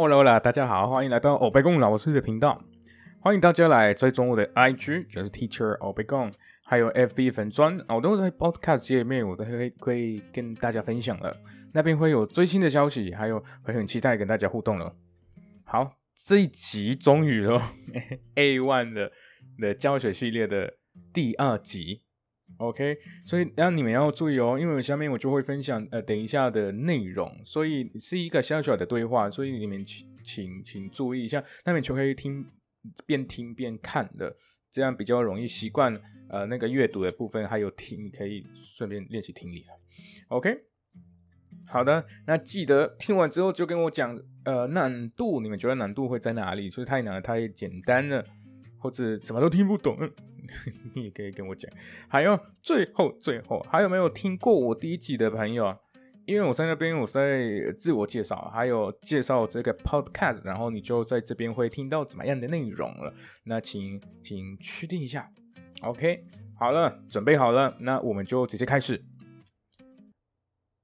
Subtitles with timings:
[0.00, 2.62] Hola，大家好，欢迎来到欧贝贡老师的频道。
[3.18, 6.32] 欢迎大家来追踪我的 IG，就是 Teacher 欧贝贡，
[6.62, 11.36] 还有 FB 粉砖，我都在 Podcast 界面，我都会会跟大家分享了。
[11.72, 14.94] 那边会有最新的消息，还有会很期待跟大家互动了。
[15.64, 17.60] 好，这一集终于了
[18.36, 19.10] A One 的
[19.58, 20.74] 的教学系列的
[21.12, 22.02] 第二集。
[22.58, 32.44] OK，所以那你们要注意哦，因为下面我就会分享呃等一下的内容，所以是一个小小的对话，所以你们请请请注意一下，那你就可以听
[33.06, 34.36] 边听边看的，
[34.72, 35.96] 这样比较容易习惯
[36.28, 38.44] 呃那个阅读的部分，还有听你可以
[38.76, 39.64] 顺便练习听力。
[40.26, 40.58] OK，
[41.68, 46.68] 好的，那记得听完之后就跟我讲呃难度，你们觉得难度会在哪里？
[46.68, 48.24] 是太难了，太简单了，
[48.78, 49.96] 或者什么都听不懂？
[50.94, 51.70] 你也可以跟我讲，
[52.08, 55.78] 还有最后最后还有没有听过我第一集的朋友？
[56.26, 63.14] 因为我在那边我在自我介绍，还有介绍这个 podcast，然后你就在这边会听到怎么样的内容了。
[63.44, 65.32] 那请请确定一下
[65.80, 66.26] ，OK，
[66.58, 69.02] 好了，准备好了，那我们就直接开始。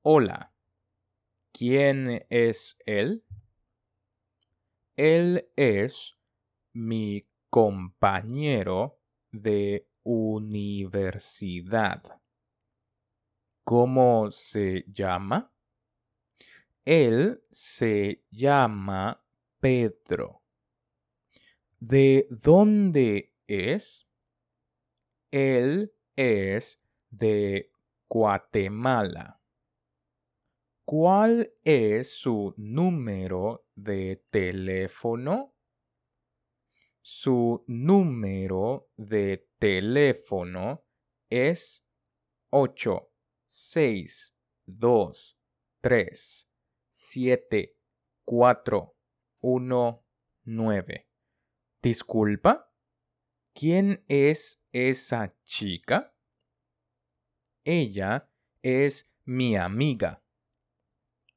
[0.03, 6.13] Hola，¿quién es él？Él es
[6.73, 8.93] mi compañero.
[9.35, 12.03] De universidad.
[13.65, 15.53] ¿Cómo se llama?
[16.85, 19.25] Él se llama
[19.59, 20.43] Pedro.
[21.81, 24.07] ¿De dónde es?
[25.31, 27.73] Él es de
[28.09, 29.41] Guatemala.
[30.85, 35.54] ¿Cuál es su número de teléfono?
[37.07, 40.87] Su número de teléfono
[41.29, 41.87] es
[42.49, 43.13] 8
[43.45, 45.39] 6 2
[45.83, 46.51] 3
[46.89, 47.77] 7
[48.25, 48.97] 4
[49.41, 50.07] 1
[50.45, 51.09] 9.
[51.83, 52.73] Disculpa,
[53.53, 56.17] ¿quién es esa chica?
[57.65, 58.31] Ella
[58.63, 60.25] es mi amiga.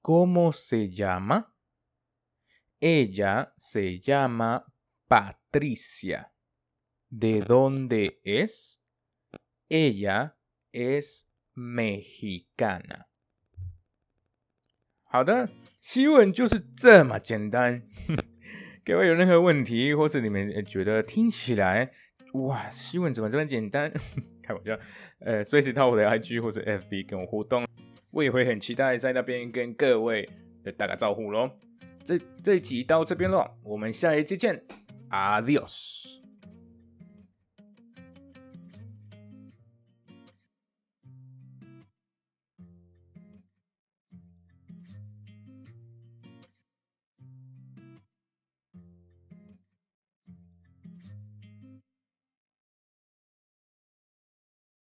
[0.01, 1.53] ¿Cómo se llama?
[2.79, 4.65] Ella se llama
[5.07, 6.31] Patricia.
[7.09, 8.79] ¿De dónde es?
[9.69, 10.35] Ella
[10.71, 11.25] es
[11.55, 13.05] mexicana.
[15.03, 17.83] 好的，西文就是这么简单。
[18.83, 21.91] 各位有任何问题，或是你们觉得听起来
[22.33, 23.91] 哇，西文怎么这么简单？
[24.43, 24.77] 开玩笑，
[25.19, 27.65] 呃，随时到我的 IG 或者 FB 跟我互动，
[28.11, 30.29] 我也会很期待在那边跟各位
[30.77, 31.49] 打个招呼喽。
[32.03, 34.65] 这这一集到这边了，我们下一期见。
[35.09, 36.21] Adiós.